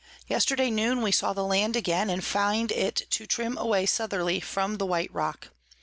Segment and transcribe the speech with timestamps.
[0.27, 4.77] _Yesterday Noon we saw the Land again, and find it to trim away Southerly from
[4.77, 5.49] the white Rock.